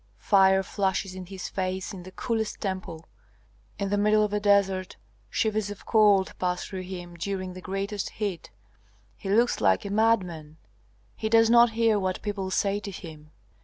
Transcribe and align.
Fire 0.17 0.63
flashes 0.63 1.13
in 1.13 1.27
his 1.27 1.47
face 1.47 1.93
in 1.93 2.01
the 2.01 2.11
coolest 2.11 2.59
temple. 2.59 3.05
In 3.77 3.91
the 3.91 3.99
middle 3.99 4.23
of 4.23 4.33
a 4.33 4.39
desert 4.39 4.95
shivers 5.29 5.69
of 5.69 5.85
cold 5.85 6.33
pass 6.39 6.65
through 6.65 6.81
him 6.81 7.13
during 7.13 7.53
the 7.53 7.61
greatest 7.61 8.09
heat. 8.09 8.49
He 9.15 9.29
looks 9.29 9.61
like 9.61 9.85
a 9.85 9.91
madman; 9.91 10.57
he 11.15 11.29
does 11.29 11.51
not 11.51 11.73
hear 11.77 11.99
what 11.99 12.23
people 12.23 12.49
say 12.49 12.79
to 12.79 12.89
him. 12.89 13.29